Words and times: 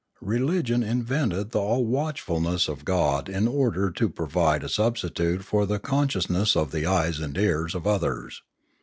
Religion 0.23 0.81
invented 0.81 1.51
the 1.51 1.59
all 1.59 1.85
watchfulness 1.85 2.67
of 2.67 2.83
God 2.83 3.29
in 3.29 3.47
order 3.47 3.91
to 3.91 4.09
provide 4.09 4.63
a 4.63 4.67
substitute 4.67 5.43
for 5.43 5.67
the 5.67 5.77
consciousness 5.77 6.55
of 6.55 6.71
the 6.71 6.87
eyes 6.87 7.19
and 7.19 7.37
ears 7.37 7.75
of 7.75 7.85
others. 7.85 8.41